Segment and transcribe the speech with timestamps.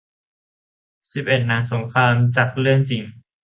[1.13, 3.03] สิบเอ็ด หนังสงคราม สร้างจากเรื่องจริง